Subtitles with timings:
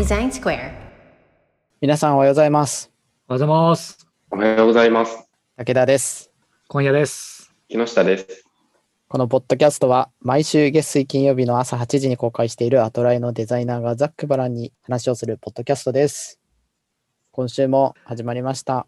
[0.00, 0.72] Design Square.
[1.82, 2.90] 皆さんおはようございます。
[3.28, 4.08] おはようございます。
[4.30, 5.28] おはようございます。
[5.58, 6.30] 武田です。
[6.68, 7.52] 今夜です。
[7.68, 8.46] 木下です。
[9.08, 16.40] このポッドキャストは毎週月水金曜日の朝8時に公開しているアトライのデザイナーがざっくばらんに話をするポッドキャストです。
[17.30, 18.86] 今週も始まりました。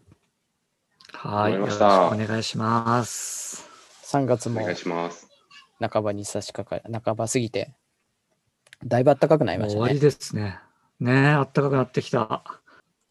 [1.11, 1.53] はい。
[1.53, 1.85] よろしくお
[2.17, 3.69] 願いします。
[4.05, 5.29] 3月もお願いします。
[5.79, 7.75] 半ばに差し掛かり、半ば過ぎて、
[8.83, 9.79] だいぶ暖かくなりましたね。
[9.79, 10.57] 終わりですね。
[10.99, 12.43] ねえ、あったかくなってきた。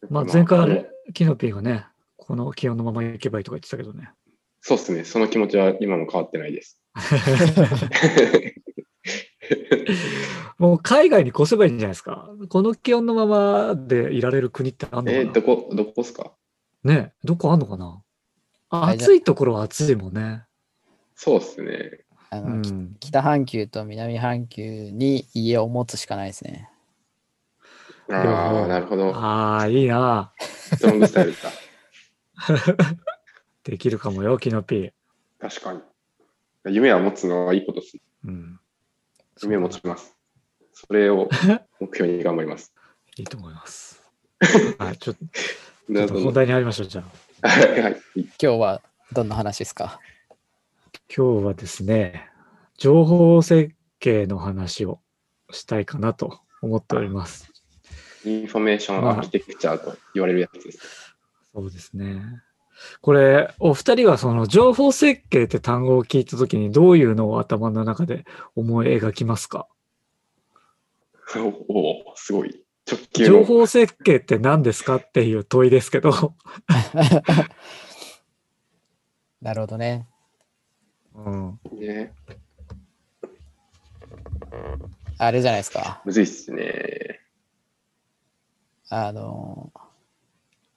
[0.09, 1.85] まあ、前回あのれ、キノピーがね、
[2.17, 4.09] この気温のまま行けばいいとか言ってたけどね。
[4.61, 5.03] そうですね。
[5.03, 6.79] その気持ちは今も変わってないです。
[10.57, 12.29] もう海外に越せばいいんじゃないですか。
[12.49, 16.31] この気温のままでいられる国ってあんのかな、えーどこ、どこですか？
[16.83, 18.01] ねえ、どこあんのかな？
[18.69, 20.43] 暑いところは暑いもんね。
[21.15, 21.99] そうですね。
[22.29, 22.95] あのきうん。
[22.99, 26.69] 北半球と南半球に家を持つしかないですね。
[28.17, 29.15] ああ、なるほど。
[29.15, 30.31] ああ、いいな。
[30.81, 31.49] ロングスタイルだ。
[33.63, 34.91] できるかもよ、キノピー。
[35.39, 35.81] 確かに。
[36.75, 37.97] 夢は持つのはいいことです。
[38.25, 38.59] うん。
[39.41, 40.15] 夢を持ちます。
[40.73, 41.29] それを
[41.79, 42.73] 目標に頑張ります。
[43.17, 44.01] いいと思います。
[44.79, 46.19] はい、ちょっとちょなるほど。
[46.19, 47.03] っと本題に入りましょう、じゃ
[47.41, 47.47] あ。
[47.49, 48.01] はい。
[48.15, 49.99] 今日はどんな話ですか？
[51.15, 52.29] 今日はですね、
[52.77, 54.99] 情報設計の話を
[55.51, 57.51] したいかなと思っております。
[58.25, 61.15] Information Architecture と言われるやつです。
[61.53, 62.21] そうですね。
[63.01, 69.67] これ、お二人はその情報設計って単語を聞いたときにどういうのを頭の中で思い描きますか？
[71.69, 72.63] おお、すごい。
[72.89, 73.43] 直球情の。
[73.45, 76.35] 報設計って何ですかっていう問いですけど、
[79.41, 80.07] なるほどね。
[81.15, 82.13] うん、ね。
[85.17, 86.01] あれじゃないですか。
[86.05, 87.22] むずいっすね。
[88.95, 89.71] あの、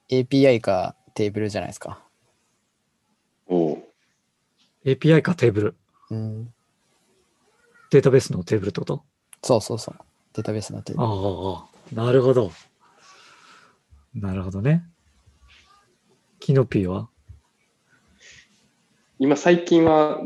[0.09, 2.01] API かテーブルじゃないですか。
[3.45, 3.87] おお。
[4.83, 5.75] API かテーブル、
[6.09, 6.45] うん。
[7.91, 9.03] データベースのテーブルってこと？
[9.43, 9.95] そうそうそう。
[10.33, 11.07] データベースのテーブル。
[11.07, 11.13] ああ
[11.59, 12.51] ああ、なるほど。
[14.15, 14.83] なるほどね。
[16.39, 17.09] キノピーは？
[19.19, 20.21] 今最近は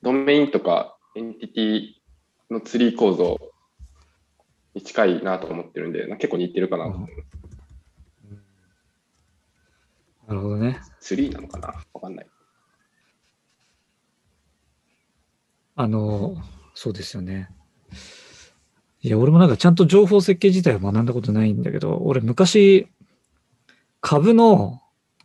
[0.00, 1.82] ドメインとかエンティティ
[2.50, 3.38] のツリー構造
[4.74, 7.08] に近いなと思ってるんで、な結構似てるかなと思う。
[10.28, 10.80] なるほどね。
[11.00, 11.68] ツリーなのかな？
[11.94, 12.26] わかんない。
[15.74, 16.36] あの、
[16.74, 17.48] そうですよね。
[19.00, 22.88] いや、俺もなんかちゃんと情報設計自体は学んだことないんだけど、俺昔、
[24.00, 24.82] 株の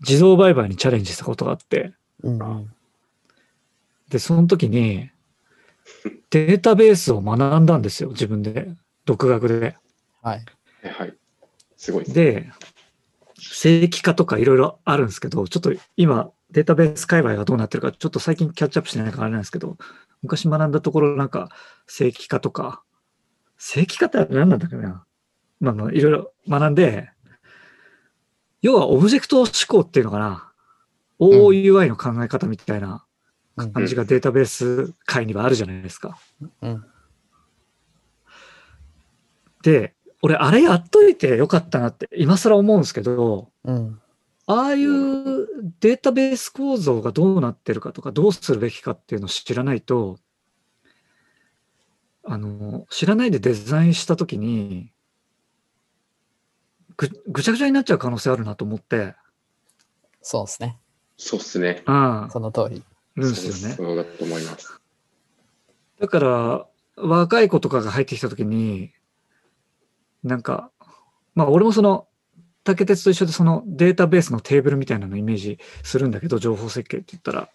[0.07, 2.73] 自動売買にチャレンジしたことがあって、うんうん。
[4.09, 5.09] で、その時に、
[6.29, 8.73] データベースを学んだんですよ、自分で。
[9.05, 9.75] 独学で。
[10.21, 10.45] はい。
[10.83, 11.13] はいはい。
[11.77, 12.15] すごいです。
[12.15, 12.51] で、
[13.37, 19.77] 正規化とかいろいろあるんですけど、ちょっと今、データベース界隈がどうなってるか、ちょっと最近キャッチアップしてないからあれなんですけど、
[20.21, 21.49] 昔学んだところ、なんか、
[21.87, 22.83] 正規化とか、
[23.57, 25.05] 正規化って何なんだっけな。
[25.59, 27.09] まあまあ、いろいろ学んで、
[28.61, 30.51] 要はオブジェクト思考っていうのかな。
[31.19, 33.05] OUI の考え方みたいな
[33.57, 36.17] うん感じがデータベース界にはあるじゃないですか。
[36.61, 36.85] うん。
[39.63, 43.99] で、俺、あれやっといてよかったなって、今更思うんですけど、うん。
[44.45, 45.47] ああいう
[45.79, 50.19] データベース構造がどうなってるかとか、どうするべきかっていうのを知らないと、
[52.25, 54.91] あの、知らないでデザインしたときに、
[56.95, 59.15] ぐ、ぐちゃぐちゃになっちゃう可能性あるなと思って、
[60.21, 60.79] そうですね。
[61.17, 61.83] そうっすね。
[61.85, 62.83] ああ、その通り。
[63.15, 63.75] るんですよね。
[63.75, 64.79] そうだと思います。
[65.99, 68.91] だから、若い子とかが入ってきたときに、
[70.23, 70.71] なんか、
[71.35, 72.07] まあ俺もその、
[72.63, 77.49] 竹鉄と一緒でそのデータベースのテーブルみたいなのをイメージするんだけど、情報設計って言ったら。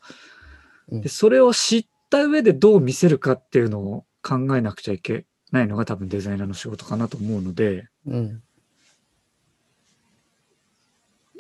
[0.91, 8.43] うんでそれを知った上でどう見せるかっていうのを考えなくちゃいけないのが多分デザイナーの仕事かなと思うので、うん。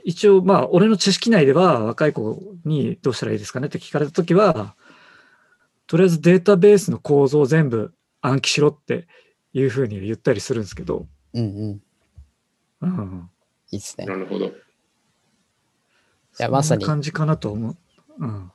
[0.05, 4.77] 一応まあ俺の知識内では若い子にどうしたらいいですかねって聞かれたときは、
[5.87, 9.07] とりあえずデータベースの構造を全部暗記しろって
[9.53, 11.83] いうふうに言ったりするんですけど、うんうん。
[12.81, 13.31] うん、
[13.71, 14.15] いいっすねな。
[14.15, 14.53] るほど。
[16.39, 17.77] やまさに感じかなと思う。
[18.19, 18.53] うん。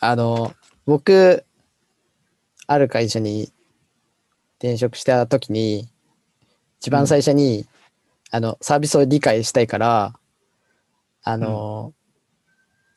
[0.00, 0.54] あの、
[0.86, 1.44] 僕、
[2.66, 3.52] ある会社に
[4.58, 5.88] 転職した時に、
[6.80, 7.66] 一番最初に、
[8.30, 10.14] あの、サービスを理解したいから、
[11.22, 11.92] あの、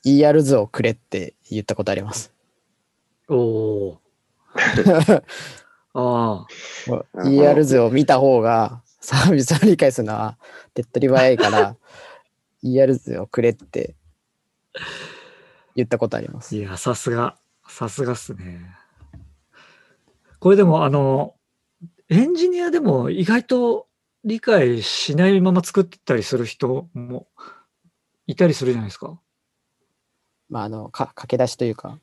[0.06, 2.32] ER 図をくれって言ったことあります。
[3.28, 4.02] おお。
[5.94, 6.48] ああ。
[7.26, 10.38] ER 図を見た方がサービスを理解するのは
[10.74, 11.76] 手っ取り早いから、
[12.64, 13.96] ER をくれって
[15.76, 16.56] 言ったことあります。
[16.56, 17.38] いや、さすが、
[17.68, 18.76] さすがっすね。
[20.40, 21.36] これでも、あの、
[22.10, 23.88] エンジニアでも意外と
[24.24, 27.28] 理解しないまま作ってたりする人も
[28.28, 29.20] いたりするじゃないですか。
[30.50, 32.00] まあ、あの、か駆け出しというか、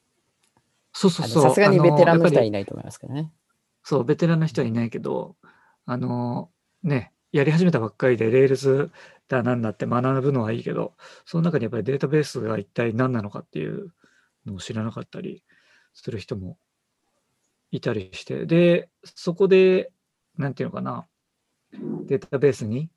[0.92, 1.42] そうそうそう。
[1.42, 3.30] さすがにベテランの人はいないと思いますけどね。
[3.82, 5.36] そう、ベテランの人はいないけど、
[5.84, 6.50] あの、
[6.86, 8.90] ね、やり始めたばっかりで、 Rails
[9.28, 10.94] だなんだって学ぶのはいいけど、
[11.24, 13.92] その中にやっぱりデータベースが一体何なのかっていう
[14.46, 15.42] のを知らなかったり
[15.92, 16.58] する人も
[17.72, 19.90] いたりして、で、そこで、
[20.38, 21.06] なんていうのかな、
[22.06, 22.88] データベースに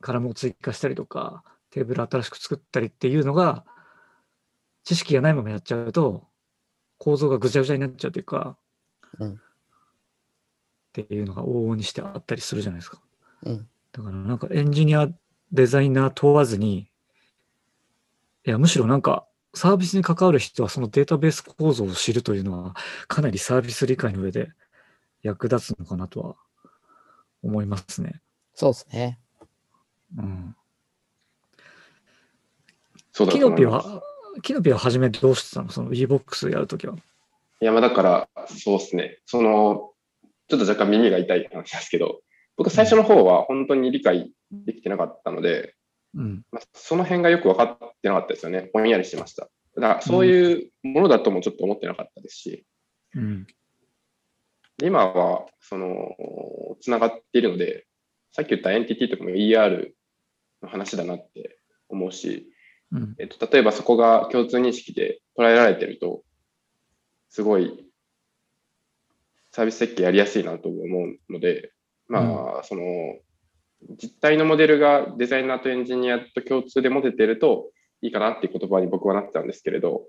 [0.00, 3.64] カラムを追加したりとか、テーブル新しく作ったりっていうのが、
[4.82, 6.26] 知識がないままやっちゃうと、
[6.98, 8.58] 構造がぐちゃぐちゃになっちゃうというか、
[9.18, 9.40] うん。
[11.02, 13.00] っていうのが往々にしてあったりするじゃないですか。
[13.44, 13.68] うん。
[13.92, 15.08] だからなんかエンジニア、
[15.52, 16.88] デザイナー問わずに、
[18.46, 22.74] いや、むしろなんかサービスに関わる人はそのデータベース構造を知るというのは、
[23.08, 24.50] かなりサービス理解の上で
[25.22, 26.36] 役立つのかなとは
[27.42, 28.20] 思いますね。
[28.54, 29.18] そうですね。
[30.16, 30.56] うん。
[33.12, 33.54] そうだキノ。
[33.54, 34.02] ピは、
[34.42, 35.70] キノピは初めどうしてたの？
[35.70, 36.94] その WeBox やるときは。
[37.60, 39.18] いや、まあだから、そうですね。
[39.24, 39.92] その、
[40.48, 42.20] ちょっと若干耳が痛い話ですけど、
[42.56, 45.74] 僕最初の方は本当に理解できてなかったので、
[46.14, 46.42] うん。
[46.50, 48.70] まあ、その辺がよく分かってなかったですよね。
[48.72, 49.48] ぼんやりしてました。
[49.74, 52.64] だからそういうものだともちょっと思ってなかったですし、
[53.14, 53.46] うん。
[54.78, 56.16] で今は、その、
[56.80, 57.86] つながっているので、
[58.32, 59.90] さっき言ったエンティティとかも ER
[60.62, 61.58] の話だなって
[61.88, 62.48] 思うし、
[62.92, 63.14] うん。
[63.18, 66.22] えっと、例えばそこが共通認識で捉えられてると、
[67.28, 67.85] すごい
[69.56, 71.72] サービス設計やりやすいなと思うので、
[72.08, 72.82] まあ、その、
[73.98, 77.70] 実体のモデルがデザイナーとエンジニアと共通で持ててると
[78.02, 80.02] いいかなっていう言葉に僕はなってたんですけれど、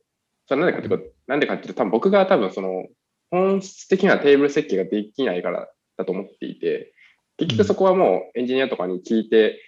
[0.48, 2.88] それはなんでかっていうと、なんでかっていうと、多分僕が多分その、
[3.32, 6.92] 本質的なテーブル設計ができないからだと思っていて、
[7.38, 9.62] 結局そこはもうエンジニアとかに聞いて、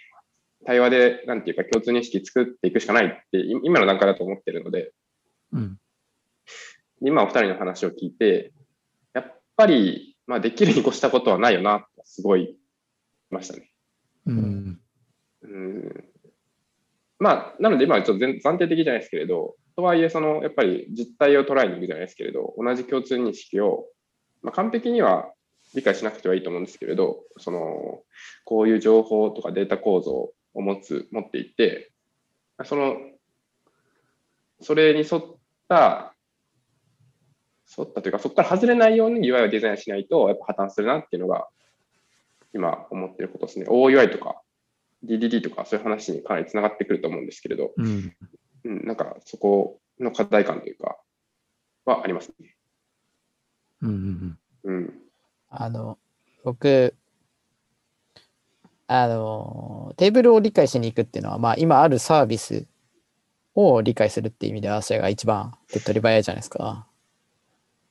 [0.65, 4.91] 対話で、なんていうか共通認識作っていくしかないって、い今の段階だと思ってるので、
[5.53, 5.77] うん。
[7.01, 8.51] 今お二人の話を聞いて、
[9.59, 12.57] ぱり、まあ、できるに越したことはないよな、とすごい、
[13.29, 13.69] ましたね。
[14.25, 14.79] うん。
[15.41, 16.03] うん
[17.19, 23.87] まあ、なので今はちょっと全暫定的じゃないですけれど、とはいえ、その、やっぱり実態を捉えに行くじゃないですけれど、同じ共通認識を、
[24.41, 25.33] まあ、完璧には
[25.75, 28.01] 理解しなくてはいいと思うんですけれど、その、
[28.45, 31.91] こういう情報とかデータ構造を持つ、持っていって、
[32.63, 32.95] その、
[34.61, 35.35] それに沿っ
[35.67, 36.08] た、
[37.77, 41.47] 沿ったというか、そこから外れないように UI をデザインしないと、やっぱ破綻するなっていうのが、
[42.53, 43.65] 今思ってることですね。
[43.67, 44.41] OUI とか
[45.05, 48.15] DDD とかそういう話にかなりつながってくると思うんですけれど、うん。
[48.65, 50.97] うん、なんかそこの課題感というか、
[51.85, 52.55] はありますね。
[53.81, 54.37] うん。
[54.63, 54.73] うん。
[54.75, 54.93] うん。
[55.49, 55.97] あの、
[56.43, 56.93] 僕、
[58.87, 62.65] あの、テーブルを理解しに行くっていうのは、まあ今あるサービス
[63.55, 66.88] を理解するっていう意味では、それが一番手っ取り早いじゃないですか。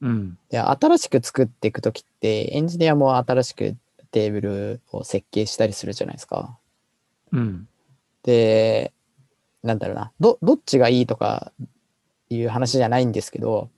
[0.00, 0.38] うん。
[0.50, 3.76] で、新しく作っていくときって、エンジニアも新しく
[4.10, 6.58] テーブルを設計したりするじゃないですか。
[7.32, 7.68] うん。
[8.22, 8.92] で、
[9.62, 11.52] なんだろうな、ど、どっちがいいとか
[12.30, 13.70] いう話じゃないんですけど、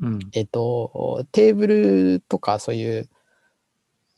[0.00, 0.18] うん。
[0.32, 3.08] えっと、テーブルとかそういう、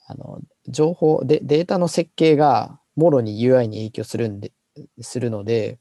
[0.06, 4.52] あの、情報で、データの設計がもろに UI に影響するんで、
[5.00, 5.78] するので、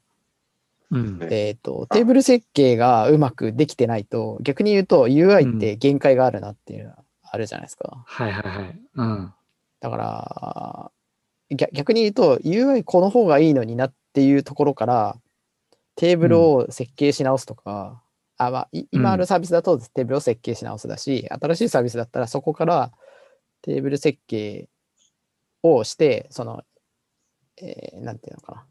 [0.92, 1.28] うん。
[1.30, 8.04] えっと、テーブル設計がうまくできてないと、逆に言うと UI って限界があるなっていうのはあるじゃないですか。
[8.06, 8.80] はいはいはい。
[8.96, 9.34] うん。
[9.80, 10.92] だから、
[11.56, 15.16] 逆逆に言うと UI この方がいいのになっていうところから、
[15.96, 18.02] テーブルを設計し直すとか、
[18.38, 22.92] あまあ、い今あるサービスだとテーブルを設計し直すだし、新しいサービスだったらそこから
[23.62, 24.70] テーブル設計
[25.62, 26.64] をして、その、
[27.62, 28.66] えーなんていうのかな。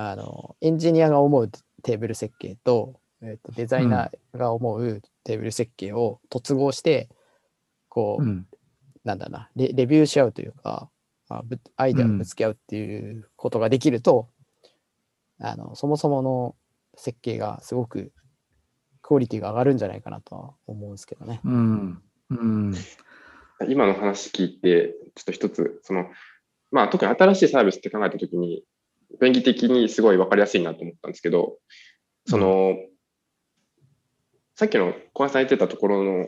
[0.00, 1.50] あの、エンジニアが思う
[1.82, 7.08] テーブル設計と、えーとデザイナーが思うテーブル設計を突合して、
[7.88, 8.46] こう、うん。
[9.02, 10.88] なんだなレ、レビューし合うというか、
[11.28, 14.28] あぶアイデアをぶつけ合うっていうことができると、
[15.40, 16.54] あの、そもそもの
[16.94, 18.12] 設計がすごく
[19.02, 21.40] クオリティが上がるんじゃないかなとは思うんですけどね。
[21.44, 22.02] うん。
[22.30, 22.74] うん。
[23.66, 26.06] 今の話聞いて、ちょっと一つ、その、
[26.70, 28.62] まあ特に新しいサービスって考えたときに、
[29.20, 31.58] 便宜的にすごい分かりやすいなと思ったんですけど、
[32.26, 32.76] その、
[34.54, 36.26] さっきの小林さん言ってたところの、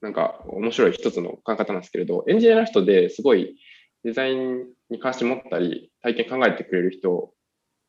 [0.00, 3.56] なんか面白い一つの考え方なんですけれど、エンジニアの人ですごい
[4.04, 7.32] デザインに関心持ったり、体験考えてくれる人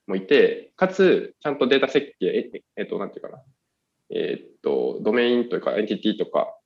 [0.07, 3.43] もいて、かつ、ちゃんとデータ設計、ええっと、なんていうかな、
[4.09, 6.57] えっと、ドメインというか、エンティティとか、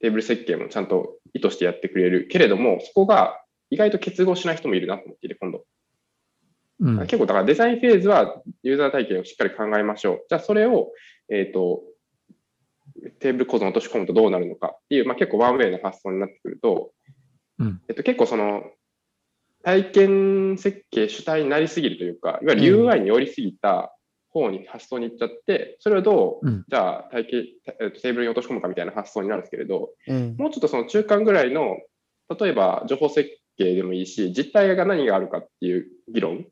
[0.00, 5.64] テーブル設計もちゃんと意図してやってくれるけれども、そこが意外と結合しない人もいるなと思っていて、今度。
[6.80, 6.98] うん。
[7.00, 10.24] 結構、だからデザインフェーズはユーザー体験をしっかり考えましょう。
[10.28, 10.92] じゃあ、それを、
[11.30, 11.82] えっ、と、
[13.20, 16.92] テーブル構造に落とし込むとどうなるのかっていう、まあ、結構ワンウェイの発想になってくると、
[17.58, 18.64] うんえっと、結構その、
[19.62, 23.92] 体験設計主体になりすぎるというか、いわゆる UI に寄りすぎた
[24.28, 27.36] 方に発想に行っちゃって、それをどう、うんじゃあ体系、
[27.80, 30.36] えっとテーブルに落とし込むかみたいな発想になるんですけれど、うん。
[30.38, 31.78] もうちょっとその中間ぐらいの、
[32.38, 33.28] 例えば情報設
[33.58, 36.46] 計でもいいし、実態が何があるかっていう議論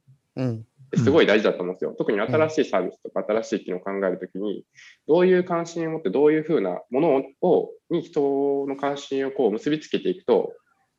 [0.96, 1.94] すごい大事だと思うんですよ。
[1.96, 4.64] 特に新しいサービスとか新しい機能を考えるときに、
[5.08, 10.52] どういう関心を持って、どういうふうなものを、に人の関心をこう結びつけていくと、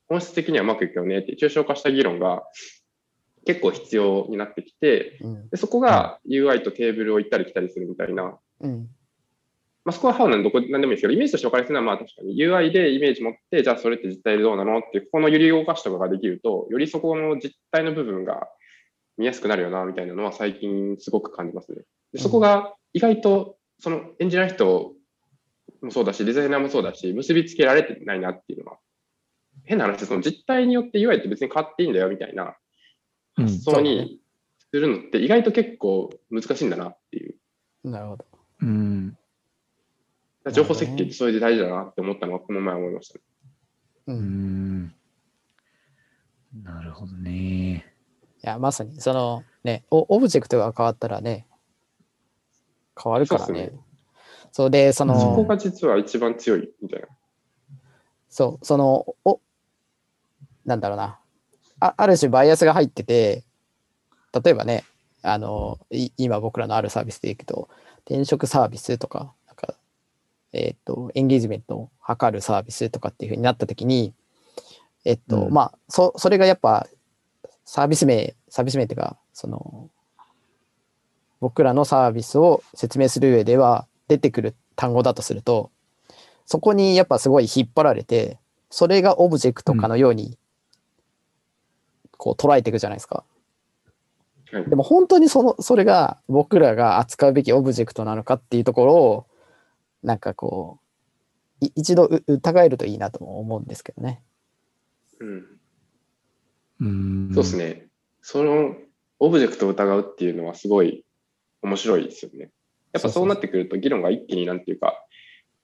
[0.07, 2.43] 本質的にはうまくいくよねって抽象化した議論が
[3.45, 5.49] 結構必要になってきて、うん。
[5.49, 8.89] でそこが UI とテーブルを行ったり来たりするみたいな、うん。
[9.83, 18.47] まあ、そこはハウなんでどこなんでもいいですけど、イメージとして分かりやすいのは、まあ確かに UI でイメージ持って、じゃあそれって実態でどうなのってここの揺り動かしとかができると、よりそこの実態の部分が
[19.17, 21.83] 見やすくなるよな、みたいなのは最近すごく感じますね。
[22.13, 24.93] でそこが意外と、そのエンジニアの人
[25.81, 28.77] もそうだし、デザイナーもそうだし、結びつけられてないなっていうのは、
[29.63, 32.55] 変な話、その実態によって UI って別に変わっていいんだよ、みたいな
[33.37, 34.19] うん発想に
[34.71, 37.35] するのって意外と結構難しいんだなっていう。
[37.83, 38.25] なるほど。
[38.61, 39.17] うん。
[40.51, 43.21] 情報設計ってそれで大事だなって思ったのはこの前思いましたね。
[44.07, 44.13] う。
[44.13, 44.95] うんん。
[46.63, 47.94] なるほどね。
[48.45, 51.47] いや、まさに、そのね、オオブジェクトが変わったらね、
[53.01, 53.71] 変わるからね
[54.51, 54.85] そうね。
[54.85, 57.07] で、そうんの、そこが実は一番強いみたいな。
[58.29, 59.41] そう、その、お、
[60.63, 61.17] なんだろうな。
[61.79, 63.43] あある種バイアスが入ってて、
[64.43, 64.83] 例えばね、
[65.23, 67.67] あの、い今僕らのあるサービスでいくと、
[68.05, 69.73] 転職サービスとか、なんか、
[70.53, 74.13] えっ、と、エンゲージメントを測るサービスとかっていう風になったときに、
[75.03, 76.87] えっと、うんまあ、そ、それがやっぱ、
[77.65, 79.89] サービス名、サービス名っていうか、その、
[81.41, 85.71] 僕らのサービスを説明する上では出てくる単語だとすると、
[86.45, 90.37] そこにやっぱすごい引っ張られて、それがオブジェクトかのように、
[92.17, 93.17] こう捉えていくじゃないですか。
[93.17, 93.25] はい
[94.69, 99.25] でも本当にその、それが僕らが扱うべきオブジェクトなのかっていうところを、
[100.03, 100.79] なんかこ
[101.61, 104.21] う、い一度う疑えるといいなとも思うんですけどね。
[105.19, 105.54] うん、
[106.81, 107.29] うん。
[107.33, 107.87] そうですね。
[108.21, 108.75] その
[109.19, 111.05] オブジェクトを疑うっていうのはすごい
[111.61, 112.51] 面白いですよね。
[112.93, 115.05] やっぱそうなってくると議論が一気になんていうか、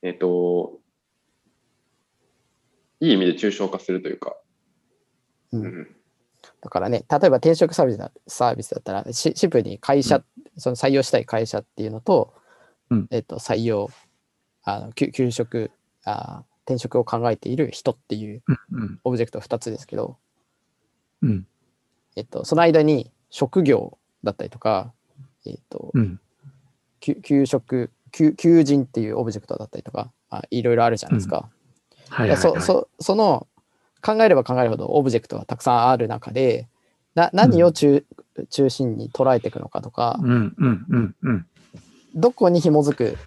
[0.01, 0.80] えっ、と、
[3.00, 4.36] いい意味で抽象化するというか、
[5.51, 5.96] うんうん
[6.62, 10.24] だからね、例えば転職サービスだサービスだったら、しシンプルに会社、
[10.58, 12.34] その採用したい会社っていうのと、
[12.89, 13.89] うんえっと、採用、
[14.63, 15.72] あの給給食
[16.03, 19.00] あ、転職を考えている人っていううん。
[19.03, 20.18] オブジェクト2つですけど、
[21.22, 21.48] うん。
[22.16, 24.94] えっと、その間に職業だったりとか、
[25.46, 26.20] えっと、うん。
[27.00, 31.50] 給給食求、求人っていうオブジェクトだったりとか、あいろいろあるじゃないですか。
[33.00, 33.48] その
[34.01, 36.68] 考えれば考えるほどオブジェクトがたくさんある中で
[37.16, 38.06] な何を中,、
[38.50, 41.46] 中心に捉えていくのかとか、うんうんうんうん。
[42.16, 43.18] どこに紐づく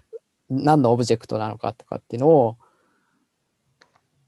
[0.49, 2.57] 何のオブジェクトなのかとかっていうのを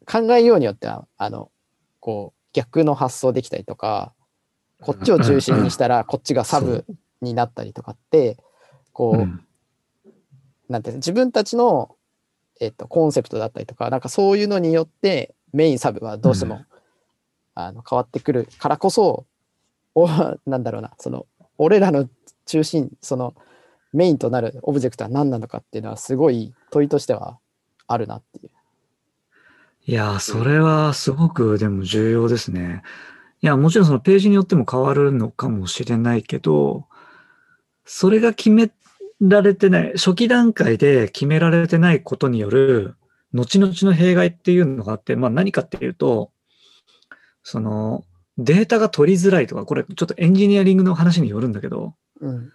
[0.06, 1.52] 考えようによってはあの
[2.00, 4.14] こう逆の発想できたりとか
[4.82, 6.86] こっちを中心にしたらこっちがサブ
[7.22, 8.38] になったりとかって
[8.98, 9.46] こう、うん。
[10.70, 11.96] なんていうの自分たちの、
[12.60, 16.66] えっと、コンセプトだったりとか、なんかそういうのによってメインサブはどうしても、うん。
[17.54, 19.28] あの変わってくるからこそ、
[19.94, 20.08] お
[20.48, 21.28] なんだろうな、その、
[21.60, 22.10] 俺らの
[22.48, 23.36] 中心、その
[23.94, 27.38] メインとなるオブジェクトは何なのかっていうのはすごい問いとしては
[27.86, 28.52] あるなっていう。
[29.90, 32.82] いやー、それはすごくでも重要ですね。
[33.42, 36.88] いや、もちろんそのページによっても変わるのかもしれないけど、
[37.86, 38.70] それが決め
[39.22, 42.98] られてない、初期段階で決められてないことによる、
[43.32, 46.34] 後々の弊害っていうのがあって、まあ何かっていうと、
[47.42, 48.04] その、
[48.38, 52.52] データが取りづらいとか、これちょっとエンジニアリングの話によるんだけど、うん。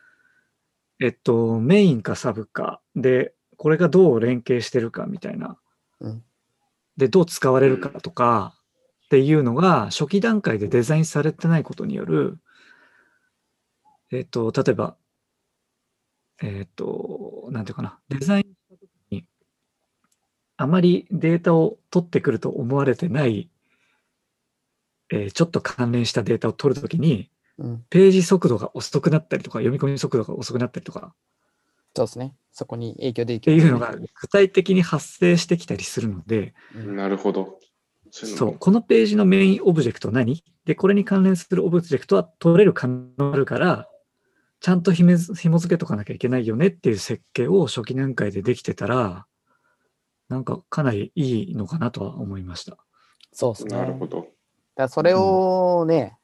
[1.01, 5.57] えっと、メインかサブかで、これがどう連携してるかみたいな。
[6.01, 6.23] うん
[6.97, 8.55] で、どう使われるかとか
[9.07, 12.39] っていうのが初期段階でデザインされてないことによる、
[14.11, 14.97] えっと、例えば、
[16.43, 19.25] えっと、なんていうかな、デザインしたときに、
[20.57, 23.51] あまりデータを取ってくると思われてない、
[25.11, 27.85] えーちょっと関連したデータを取るときに、うん。
[27.91, 31.15] ページ速度が遅くなったりとか、読み込み速度が遅くなったりとか、
[31.95, 32.35] そうですね。
[32.53, 37.59] そこに影響出てっきますねていうのが具体的に発生してきたりするので、うんなるほど。
[38.11, 40.45] そうこのページのメインオブジェクトは何？
[40.67, 43.89] で、これに関連するオブジェクトは取れる可能性があるから、
[44.61, 49.27] ちゃんとひめ紐付けとかなきゃいけないよねっていう設計を初期段階でできてたら、
[50.29, 52.77] なんかかなりいいのかなとは思いました。
[53.33, 53.77] そうですね。
[53.77, 54.27] なるほど。
[54.77, 56.17] だそれをね、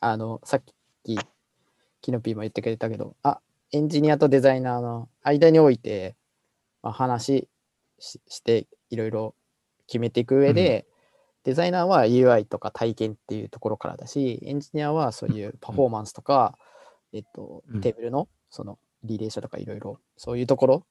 [0.00, 0.62] あの、さっ
[1.04, 1.18] き、
[2.00, 3.40] キノピーも言ってくれたけど、あ、
[3.74, 6.14] エンジニアとデザイナーの間において、
[6.80, 7.48] まあ、話
[7.98, 9.34] しして、いろいろ
[9.88, 10.86] 決めていく上で、
[11.42, 16.56] デザイナーは UI とか体験っていうところからだし、エンジニアはそういうパフォーマンスとか、
[17.12, 20.86] えっとうん、テーブルのそのリレーションとかいろいろ、そういうところ、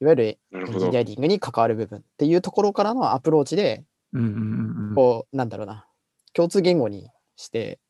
[0.00, 0.98] いわゆるエンジニ。
[0.98, 4.94] アリングに関わる部分っていうところからのアプローチで、うんうんうんうん。
[4.94, 5.88] こう、なんだろうな、
[6.32, 7.80] 共通言語にして、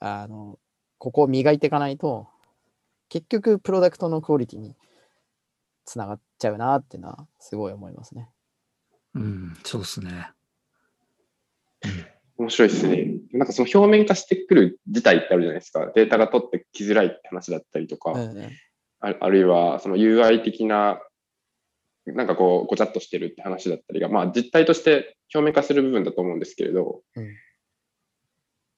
[0.00, 0.58] あの、
[0.98, 2.28] ここを磨いていかないと、
[3.14, 4.74] 結局、プロダクトのクオリティに
[5.84, 8.28] つながっちゃうなっていうのは、すごい思いますね。
[9.14, 10.30] うん、そうですね。
[12.38, 13.06] 面白いですね。
[13.30, 15.92] なんかその表面化してくる事態ってあるじゃないですか。
[15.94, 18.14] データが取ってきづらいって話だったりとか、
[18.98, 21.00] ああるいはその UI 的な、
[22.06, 27.28] なんかこう、ごちゃっとしてるって話だったりが、まあ実態として表面化する部分だと思うんですけれど、うん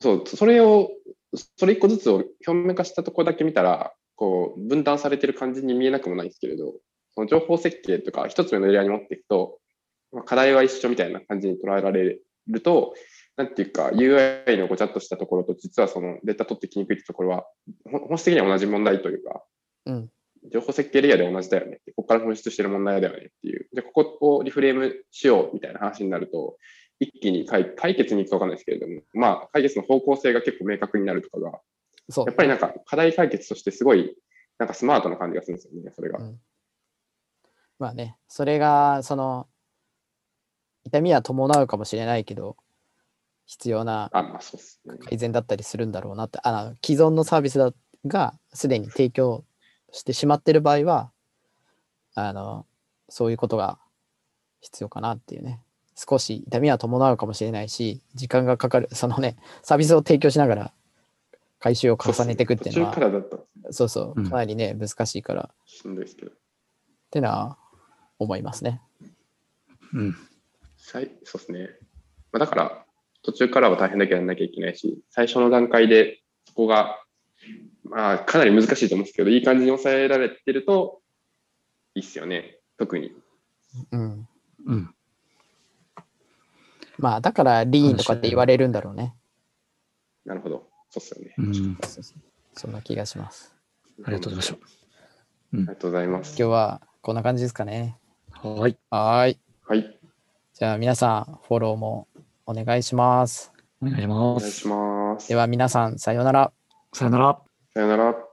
[0.02, 0.90] そう、それを、
[1.56, 2.16] それ一個ずつを
[2.46, 6.74] 表面化したところだけ見たら、こう、分断されてる感じに見えなくもないんですけれど、
[7.14, 9.58] その情報設計とか一つ目のレイヤーに持っていくと、
[10.12, 12.18] まあ課題は一緒みたいな感じに捉えられ
[12.48, 12.94] ると、
[13.36, 17.46] なんていうか、UI のごちゃっとしたところと、実はそのデータ取ってきにくいところは、
[17.90, 19.44] ほ本質的には同じ問題というか、
[19.84, 20.10] うん。
[20.50, 26.56] 情報設計レイヤーで同じだよねって、ここから本質してる問題だよねっていう、じゃあここをリフレームしようみたいな話になると、
[26.98, 31.60] 一気に解解決に行くかわかんないですけれども、まあ、解決の方向性が結構明確になるとかが、
[32.08, 32.26] そう。
[32.26, 34.16] やっぱりなんか課題解決としてすごい、
[34.58, 36.18] なんかスマートな感じがするんですよね、それが。
[36.18, 36.40] うん
[37.78, 39.46] まあね、それが、その、
[40.84, 42.56] 痛みは伴うかもしれないけど、
[43.44, 44.10] 必要な。
[45.08, 47.72] 改善だったりするんだろうなって、あの既存のサービスだ
[48.06, 49.44] がすでに提供
[49.92, 51.10] してしまってる場合は、
[52.14, 52.66] あの、
[53.08, 53.78] そういうことが
[54.60, 55.60] 必要かなっていうね。
[55.96, 60.72] 少し痛みは伴うかもしれないし、時間がかかる、そのね、サービスを提供しながら
[61.66, 66.30] 回収を重ねていくっていうのは、途中からだったらそうそう、うんかなりね、難しいからっしんどいですけど。
[67.10, 67.58] ていうのは
[68.20, 68.80] 思いますね。
[69.92, 70.16] うん。
[70.76, 71.70] 最そうですね。
[72.30, 72.86] まあ、だから、
[73.24, 77.02] 途中からは大変だけどやらなきゃいけないし、最初の段階でそこが、
[77.82, 81.00] まあ、かなり難しいと思うんですけど、いい感じに抑えられてると、
[81.96, 82.60] いいっすよね。
[82.78, 83.10] 特に。
[83.90, 84.28] うん。
[84.66, 84.94] うん。
[86.98, 89.16] まあ、だからリーンとかって言われるんだろうね。
[90.24, 90.65] なるほど。
[91.00, 91.34] そうっすよね。
[91.38, 91.54] うん。
[91.84, 92.20] そうそう
[92.54, 93.54] そんな気がします。
[94.04, 94.54] ありがとうございました。
[94.54, 94.58] あ
[95.52, 96.30] りがとうございます。
[96.30, 97.96] 今日はこんな感じですかね。
[98.32, 98.78] はい。
[98.90, 99.38] はーい。
[99.66, 99.98] はい。
[100.54, 102.08] じゃあ皆さん、フォローも
[102.46, 103.52] お願いします。
[103.82, 104.42] お願いしおます。
[104.42, 105.28] 願いします。
[105.28, 106.52] では皆さん、さようなら。
[106.92, 107.38] さよなら。
[107.74, 108.25] さよなら。